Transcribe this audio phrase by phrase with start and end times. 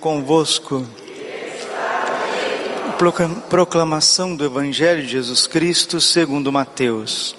[0.00, 0.82] convosco.
[3.50, 7.36] Proclamação do Evangelho de Jesus Cristo segundo Mateus.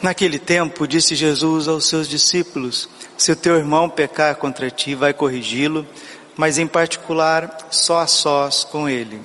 [0.00, 5.12] Naquele tempo disse Jesus aos seus discípulos: Se o teu irmão pecar contra ti, vai
[5.12, 5.86] corrigi-lo,
[6.34, 9.20] mas em particular só a sós com ele.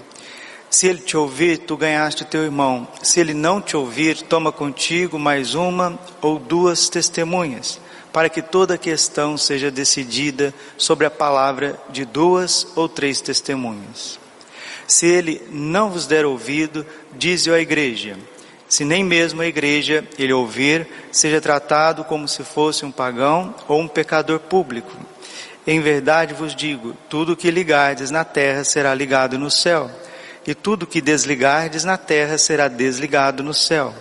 [0.70, 2.86] Se ele te ouvir, tu ganhaste o teu irmão.
[3.02, 7.80] Se ele não te ouvir, toma contigo mais uma ou duas testemunhas
[8.12, 14.20] para que toda questão seja decidida sobre a palavra de duas ou três testemunhas.
[14.88, 18.18] Se ele não vos der ouvido, dize-o à igreja.
[18.68, 23.80] Se nem mesmo a igreja ele ouvir, seja tratado como se fosse um pagão ou
[23.80, 24.96] um pecador público.
[25.66, 29.90] Em verdade vos digo: tudo que ligardes na terra será ligado no céu,
[30.46, 33.94] e tudo que desligardes na terra será desligado no céu.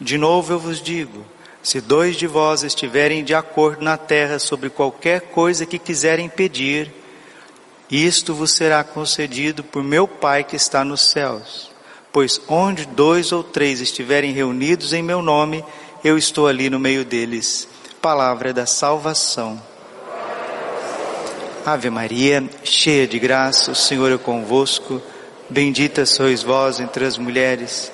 [0.00, 1.24] De novo eu vos digo:
[1.66, 6.94] se dois de vós estiverem de acordo na terra sobre qualquer coisa que quiserem pedir,
[7.90, 11.68] isto vos será concedido por meu Pai que está nos céus.
[12.12, 15.64] Pois onde dois ou três estiverem reunidos em meu nome,
[16.04, 17.66] eu estou ali no meio deles.
[18.00, 19.60] Palavra da salvação.
[21.64, 25.02] Ave Maria, cheia de graça, o Senhor é convosco.
[25.50, 27.90] Bendita sois vós entre as mulheres.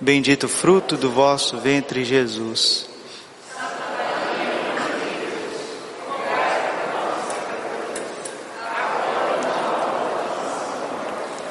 [0.00, 2.94] Bendito o fruto do vosso ventre, Jesus.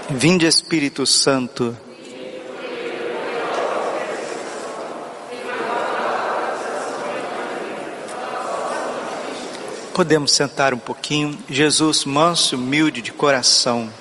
[0.07, 1.75] Vinde Espírito Santo.
[9.95, 11.35] Podemos sentar um pouquinho.
[11.49, 13.91] Jesus, manso, humilde de coração.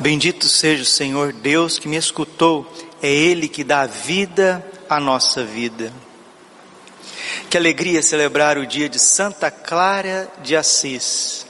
[0.00, 2.66] Bendito seja o Senhor Deus que me escutou.
[3.00, 5.92] É Ele que dá vida à nossa vida.
[7.48, 11.43] Que alegria celebrar o dia de Santa Clara de Assis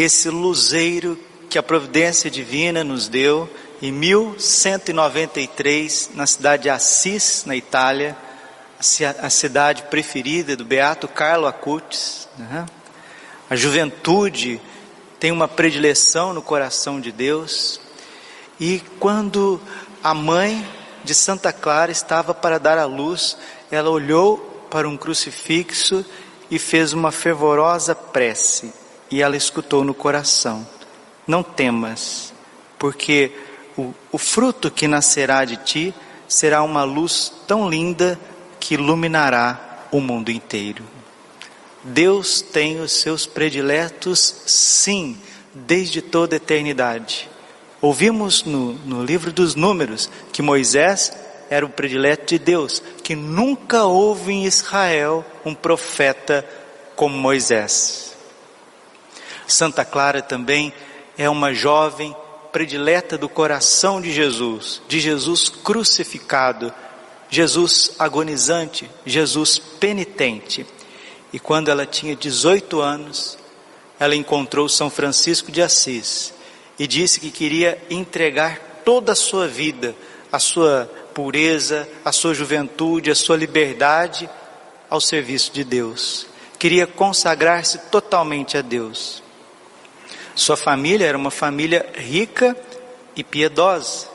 [0.00, 1.18] esse luzeiro
[1.50, 3.46] que a providência divina nos deu
[3.82, 8.16] em 1193 na cidade de Assis, na Itália,
[9.22, 12.26] a cidade preferida do beato Carlo Acutis.
[12.38, 12.64] Né?
[13.50, 14.58] A juventude
[15.18, 17.78] tem uma predileção no coração de Deus.
[18.58, 19.60] E quando
[20.02, 20.66] a mãe
[21.04, 23.36] de Santa Clara estava para dar à luz,
[23.70, 24.38] ela olhou
[24.70, 26.02] para um crucifixo
[26.50, 28.79] e fez uma fervorosa prece
[29.10, 30.66] e ela escutou no coração:
[31.26, 32.32] Não temas,
[32.78, 33.32] porque
[33.76, 35.94] o, o fruto que nascerá de ti
[36.28, 38.18] será uma luz tão linda
[38.58, 40.84] que iluminará o mundo inteiro.
[41.82, 45.18] Deus tem os seus prediletos, sim,
[45.52, 47.28] desde toda a eternidade.
[47.80, 51.12] Ouvimos no, no livro dos Números que Moisés
[51.48, 56.46] era o predileto de Deus, que nunca houve em Israel um profeta
[56.94, 58.09] como Moisés.
[59.50, 60.72] Santa Clara também
[61.18, 62.14] é uma jovem
[62.52, 66.72] predileta do coração de Jesus, de Jesus crucificado,
[67.28, 70.66] Jesus agonizante, Jesus penitente.
[71.32, 73.38] E quando ela tinha 18 anos,
[73.98, 76.32] ela encontrou São Francisco de Assis
[76.78, 79.94] e disse que queria entregar toda a sua vida,
[80.32, 84.28] a sua pureza, a sua juventude, a sua liberdade
[84.88, 86.26] ao serviço de Deus.
[86.58, 89.22] Queria consagrar-se totalmente a Deus.
[90.40, 92.56] Sua família era uma família rica
[93.14, 94.08] e piedosa.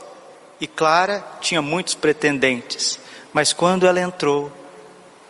[0.60, 3.00] E Clara tinha muitos pretendentes.
[3.32, 4.52] Mas quando ela entrou,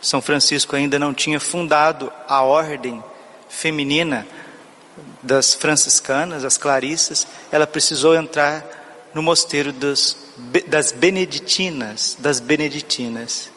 [0.00, 3.04] São Francisco ainda não tinha fundado a ordem
[3.46, 4.26] feminina
[5.22, 8.64] das franciscanas, as clarissas, ela precisou entrar
[9.12, 10.16] no mosteiro das,
[10.66, 13.50] das beneditinas, das beneditinas.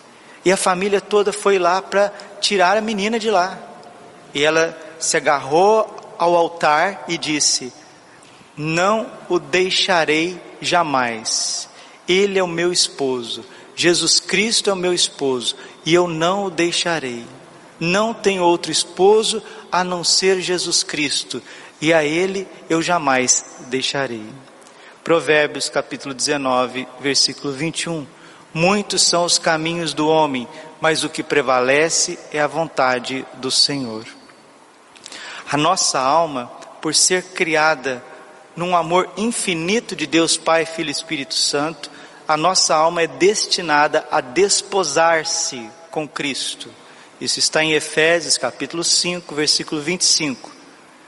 [0.43, 2.11] E a família toda foi lá para
[2.41, 3.57] tirar a menina de lá.
[4.33, 7.73] E ela se agarrou ao altar e disse:
[8.55, 11.69] Não o deixarei jamais.
[12.07, 13.45] Ele é o meu esposo.
[13.75, 17.25] Jesus Cristo é o meu esposo e eu não o deixarei.
[17.79, 21.41] Não tenho outro esposo a não ser Jesus Cristo
[21.81, 24.25] e a ele eu jamais deixarei.
[25.03, 28.05] Provérbios capítulo 19, versículo 21.
[28.53, 30.47] Muitos são os caminhos do homem,
[30.81, 34.18] mas o que prevalece é a vontade do Senhor.
[35.51, 36.45] A nossa alma,
[36.79, 38.03] por ser criada
[38.55, 41.89] num amor infinito de Deus Pai, Filho e Espírito Santo,
[42.27, 46.69] a nossa alma é destinada a desposar-se com Cristo.
[47.19, 50.51] Isso está em Efésios capítulo 5, versículo 25.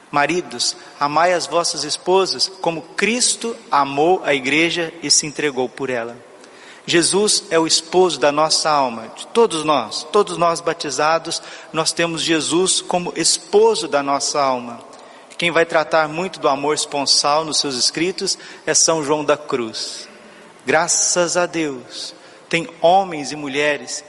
[0.09, 6.17] Maridos, amai as vossas esposas como Cristo amou a igreja e se entregou por ela.
[6.85, 11.41] Jesus é o esposo da nossa alma, de todos nós, todos nós batizados,
[11.71, 14.79] nós temos Jesus como esposo da nossa alma.
[15.37, 20.07] Quem vai tratar muito do amor esponsal nos seus escritos é São João da Cruz.
[20.65, 22.13] Graças a Deus,
[22.49, 24.03] tem homens e mulheres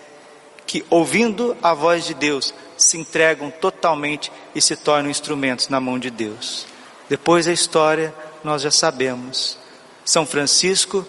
[0.67, 5.99] que, ouvindo a voz de Deus, se entregam totalmente e se tornam instrumentos na mão
[5.99, 6.67] de Deus.
[7.09, 9.57] Depois da história, nós já sabemos.
[10.05, 11.07] São Francisco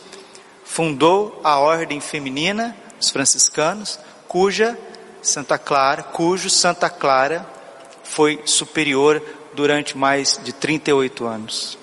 [0.74, 4.75] fundou a ordem feminina, os franciscanos, cuja
[5.22, 7.48] Santa Clara, cujo Santa Clara
[8.04, 9.22] foi superior
[9.54, 11.78] durante mais de 38 anos.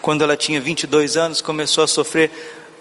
[0.00, 2.30] Quando ela tinha 22 anos, começou a sofrer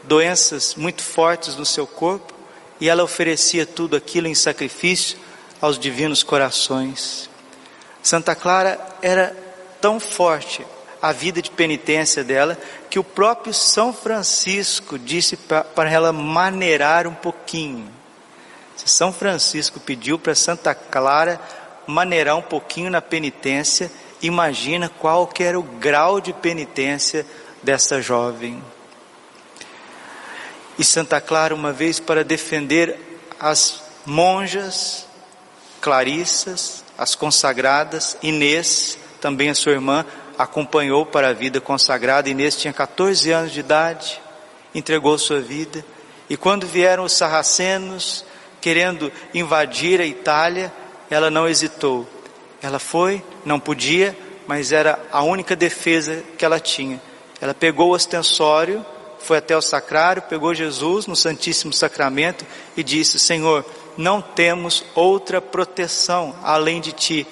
[0.04, 2.32] doenças muito fortes no seu corpo
[2.80, 5.18] e ela oferecia tudo aquilo em sacrifício
[5.60, 7.28] aos divinos corações.
[8.04, 9.36] Santa Clara era
[9.82, 10.64] tão forte
[11.02, 12.58] a vida de penitência dela,
[12.90, 17.90] que o próprio São Francisco disse para ela maneirar um pouquinho.
[18.76, 21.40] São Francisco pediu para Santa Clara
[21.88, 27.26] maneirar um pouquinho na penitência, imagina qual que era o grau de penitência
[27.64, 28.64] dessa jovem.
[30.78, 32.98] E Santa Clara, uma vez para defender
[33.40, 35.06] as monjas,
[35.80, 40.06] clarissas, as consagradas, Inês, também a sua irmã,
[40.44, 42.30] acompanhou para a vida consagrada.
[42.30, 44.22] Inês tinha 14 anos de idade,
[44.74, 45.84] entregou sua vida.
[46.30, 48.26] E quando vieram os sarracenos
[48.60, 50.72] querendo invadir a Itália,
[51.10, 52.08] ela não hesitou.
[52.62, 54.18] Ela foi, não podia,
[54.48, 57.02] mas era a única defesa que ela tinha.
[57.40, 58.86] Ela pegou o ostensório,
[59.20, 62.46] foi até o sacrário, pegou Jesus no Santíssimo Sacramento
[62.78, 63.66] e disse: Senhor,
[63.98, 67.28] não temos outra proteção além de ti.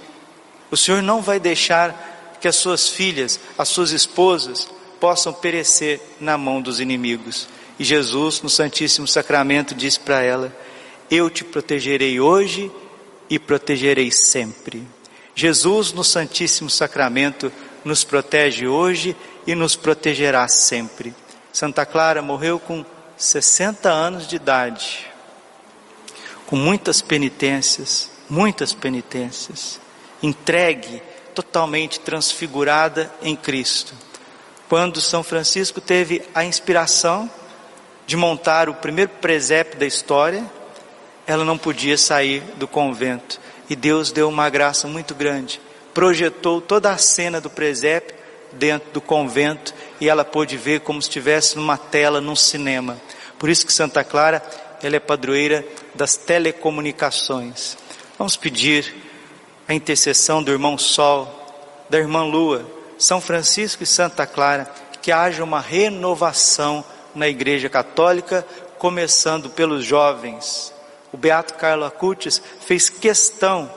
[0.71, 2.08] O Senhor não vai deixar
[2.39, 4.67] que as suas filhas, as suas esposas,
[4.99, 7.47] possam perecer na mão dos inimigos.
[7.77, 10.55] E Jesus, no Santíssimo Sacramento, disse para ela:
[11.09, 12.71] Eu te protegerei hoje
[13.29, 14.85] e protegerei sempre.
[15.33, 17.51] Jesus, no Santíssimo Sacramento,
[17.85, 19.15] nos protege hoje
[19.47, 21.13] e nos protegerá sempre.
[21.53, 22.85] Santa Clara morreu com
[23.17, 25.07] 60 anos de idade,
[26.45, 29.79] com muitas penitências, muitas penitências,
[30.21, 31.01] entregue
[31.41, 33.93] totalmente transfigurada em Cristo.
[34.67, 37.31] Quando São Francisco teve a inspiração
[38.05, 40.43] de montar o primeiro presépio da história,
[41.25, 43.39] ela não podia sair do convento.
[43.69, 45.61] E Deus deu uma graça muito grande.
[45.93, 48.15] Projetou toda a cena do presépio
[48.51, 52.99] dentro do convento e ela pôde ver como se estivesse numa tela, num cinema.
[53.37, 54.43] Por isso que Santa Clara,
[54.83, 55.65] ela é padroeira
[55.95, 57.77] das telecomunicações.
[58.17, 59.08] Vamos pedir
[59.69, 61.31] a intercessão do irmão Sol,
[61.91, 62.65] da irmã Lua,
[62.97, 64.67] São Francisco e Santa Clara,
[64.99, 66.83] que haja uma renovação
[67.13, 68.43] na Igreja Católica,
[68.79, 70.73] começando pelos jovens.
[71.13, 73.71] O Beato Carlo Acutis fez questão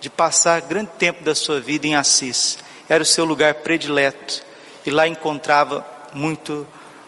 [0.00, 2.58] de passar grande tempo da sua vida em Assis.
[2.88, 4.44] Era o seu lugar predileto
[4.86, 5.84] e lá encontrava
[6.14, 6.64] muito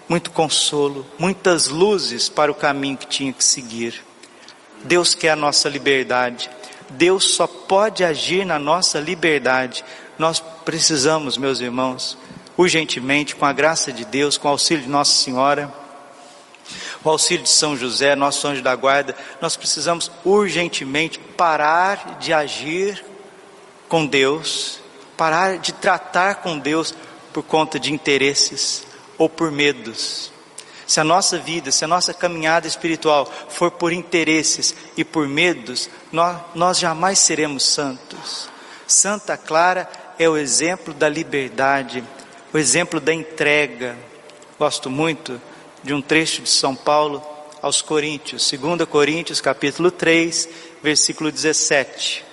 [0.08, 4.04] muito consolo, muitas luzes para o caminho que tinha que seguir.
[4.82, 6.50] Deus quer a nossa liberdade.
[6.90, 9.84] Deus só pode agir na nossa liberdade.
[10.18, 12.16] Nós precisamos, meus irmãos,
[12.56, 15.72] urgentemente, com a graça de Deus, com o auxílio de Nossa Senhora,
[17.02, 23.04] o auxílio de São José, nosso anjo da guarda, nós precisamos urgentemente parar de agir
[23.88, 24.80] com Deus,
[25.16, 26.94] parar de tratar com Deus
[27.32, 28.86] por conta de interesses
[29.18, 30.33] ou por medos.
[30.86, 35.88] Se a nossa vida, se a nossa caminhada espiritual for por interesses e por medos,
[36.12, 38.48] nós, nós jamais seremos santos.
[38.86, 39.88] Santa Clara
[40.18, 42.04] é o exemplo da liberdade,
[42.52, 43.96] o exemplo da entrega.
[44.58, 45.40] Gosto muito
[45.82, 47.22] de um trecho de São Paulo
[47.62, 50.48] aos Coríntios, 2 Coríntios, capítulo 3,
[50.82, 52.24] versículo 17.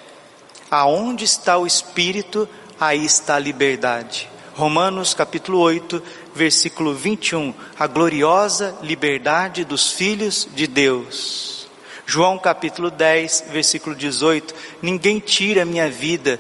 [0.69, 2.47] Aonde está o espírito,
[2.79, 4.29] aí está a liberdade.
[4.53, 6.03] Romanos capítulo 8,
[6.33, 11.67] versículo 21, a gloriosa liberdade dos filhos de Deus.
[12.05, 16.39] João capítulo 10, versículo 18, ninguém tira minha vida,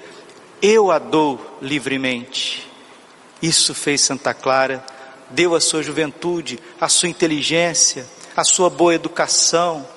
[0.61, 2.69] eu a dou livremente.
[3.41, 4.83] Isso fez Santa Clara,
[5.29, 8.05] deu a sua juventude, a sua inteligência,
[8.35, 9.87] a sua boa educação,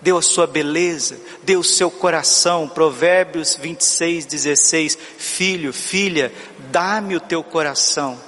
[0.00, 2.68] deu a sua beleza, deu o seu coração.
[2.68, 6.32] Provérbios 26, 16: Filho, filha,
[6.70, 8.18] dá-me o teu coração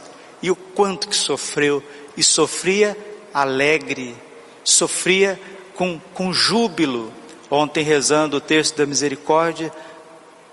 [0.44, 1.82] e o quanto que sofreu,
[2.14, 2.94] e sofria
[3.32, 4.14] alegre,
[4.62, 5.40] sofria
[5.74, 7.10] com, com júbilo.
[7.50, 9.72] Ontem, rezando o texto da misericórdia,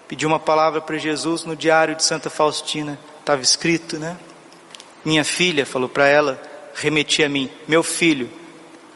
[0.07, 4.15] pedi uma palavra para Jesus no diário de Santa Faustina, estava escrito, né?
[5.03, 6.41] Minha filha falou para ela,
[6.73, 8.29] remeti a mim, meu filho,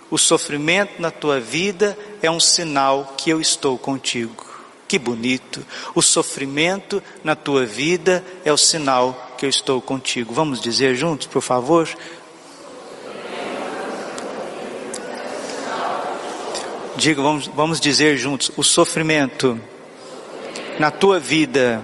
[0.10, 4.46] O sofrimento na tua vida é um sinal que eu estou contigo.
[4.88, 5.66] Que bonito.
[5.94, 10.34] O sofrimento na tua vida é o sinal que eu estou contigo.
[10.34, 11.88] Vamos dizer juntos, por favor?
[16.96, 19.60] Diga, vamos, vamos dizer juntos: o sofrimento
[20.80, 21.84] na tua vida.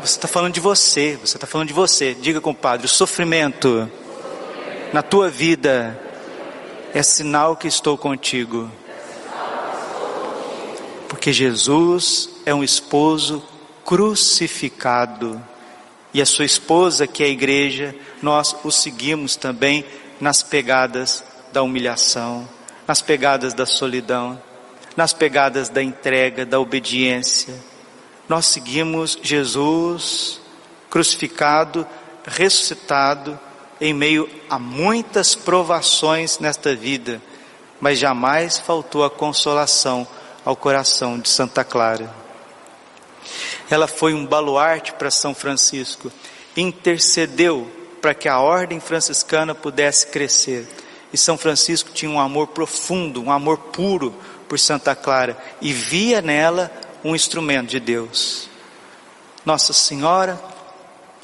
[0.00, 2.14] Você está falando de você, você está falando de você.
[2.14, 3.90] Diga, compadre, o sofrimento
[4.92, 6.00] na tua vida
[6.94, 8.70] é sinal que estou contigo.
[11.08, 13.42] Porque Jesus é um esposo
[13.84, 15.42] crucificado.
[16.18, 19.84] E a sua esposa, que é a igreja, nós o seguimos também
[20.20, 21.22] nas pegadas
[21.52, 22.48] da humilhação,
[22.88, 24.36] nas pegadas da solidão,
[24.96, 27.54] nas pegadas da entrega, da obediência.
[28.28, 30.40] Nós seguimos Jesus
[30.90, 31.86] crucificado,
[32.26, 33.38] ressuscitado,
[33.80, 37.22] em meio a muitas provações nesta vida,
[37.80, 40.04] mas jamais faltou a consolação
[40.44, 42.12] ao coração de Santa Clara.
[43.70, 46.10] Ela foi um baluarte para São Francisco,
[46.56, 47.70] intercedeu
[48.00, 50.66] para que a ordem franciscana pudesse crescer.
[51.12, 54.14] E São Francisco tinha um amor profundo, um amor puro
[54.48, 56.70] por Santa Clara e via nela
[57.04, 58.48] um instrumento de Deus.
[59.44, 60.38] Nossa Senhora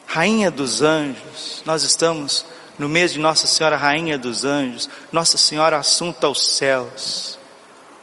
[0.07, 2.47] Rainha dos anjos, nós estamos
[2.79, 7.39] no mês de Nossa Senhora Rainha dos anjos, Nossa Senhora assunta aos céus.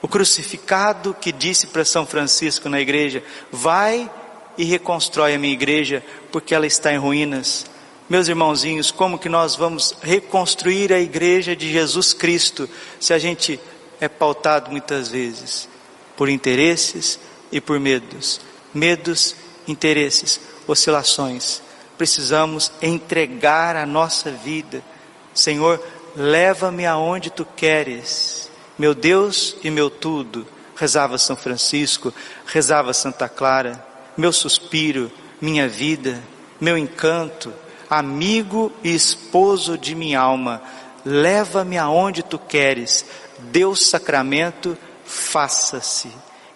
[0.02, 4.10] O crucificado que disse para São Francisco na igreja: Vai
[4.62, 7.66] e reconstrói a minha igreja, porque ela está em ruínas.
[8.10, 13.60] Meus irmãozinhos, como que nós vamos reconstruir a igreja de Jesus Cristo se a gente
[14.00, 15.68] é pautado muitas vezes
[16.16, 17.20] por interesses
[17.52, 18.40] e por medos?
[18.74, 19.36] Medos,
[19.68, 21.62] interesses, oscilações
[22.02, 24.82] precisamos entregar a nossa vida.
[25.36, 25.80] Senhor,
[26.16, 28.50] leva-me aonde tu queres.
[28.76, 32.12] Meu Deus e meu tudo, rezava São Francisco,
[32.48, 33.86] rezava Santa Clara,
[34.22, 35.12] meu suspiro,
[35.42, 36.22] minha vida,
[36.60, 37.52] meu encanto,
[37.90, 40.62] amigo e esposo de minha alma,
[41.04, 43.04] leva-me aonde tu queres.
[43.40, 46.12] Deus sacramento, faça-se.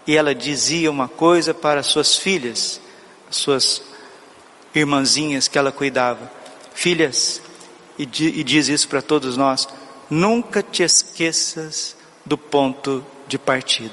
[0.06, 2.80] E ela dizia uma coisa para suas filhas,
[3.32, 3.82] suas
[4.76, 6.32] irmãzinhas que ela cuidava.
[6.76, 7.42] Filhas,
[7.98, 9.68] e, diz isso para todos nós:
[10.08, 13.90] nunca te esqueças do ponto de partida.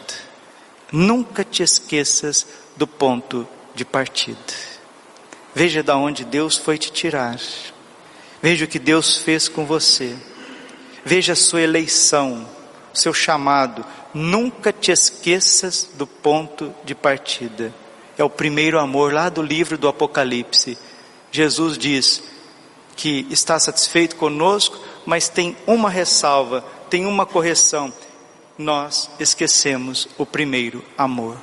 [0.93, 4.39] Nunca te esqueças do ponto de partida.
[5.55, 7.39] Veja da onde Deus foi te tirar.
[8.43, 10.17] Veja o que Deus fez com você.
[11.05, 12.49] Veja a sua eleição,
[12.93, 13.85] seu chamado.
[14.15, 17.73] Nunca te esqueças do ponto de partida
[18.17, 20.79] é o primeiro amor lá do livro do Apocalipse.
[21.31, 22.23] Jesus diz
[22.95, 27.93] que está satisfeito conosco, mas tem uma ressalva, tem uma correção.
[28.59, 31.37] Nós esquecemos o primeiro amor.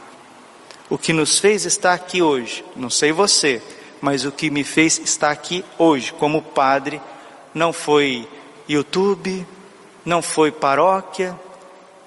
[0.90, 3.62] O que nos fez estar aqui hoje, não sei você,
[4.02, 7.00] mas o que me fez estar aqui hoje como padre,
[7.54, 8.28] não foi
[8.68, 9.46] YouTube,
[10.04, 11.40] não foi paróquia,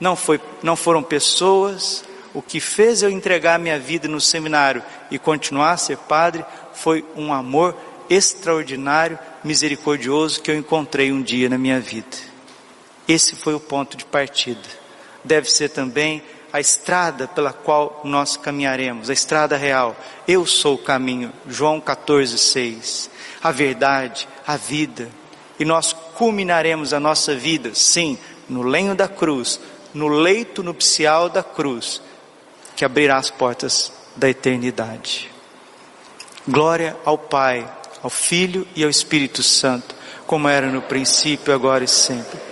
[0.01, 5.19] não, foi, não foram pessoas, o que fez eu entregar minha vida no seminário e
[5.19, 7.77] continuar a ser padre foi um amor
[8.11, 12.17] extraordinário, misericordioso que eu encontrei um dia na minha vida.
[13.07, 14.61] Esse foi o ponto de partida.
[15.23, 16.23] Deve ser também
[16.53, 19.97] a estrada pela qual nós caminharemos, a estrada real.
[20.29, 23.11] Eu sou o caminho, João 14, 6.
[23.43, 25.09] A verdade, a vida.
[25.59, 28.19] E nós culminaremos a nossa vida, sim,
[28.49, 29.59] no lenho da cruz,
[29.95, 32.03] no leito nupcial da cruz,
[32.77, 35.31] que abrirá as portas da eternidade.
[36.47, 37.67] Glória ao Pai,
[38.03, 39.95] ao Filho e ao Espírito Santo,
[40.27, 42.52] como era no princípio, agora e sempre.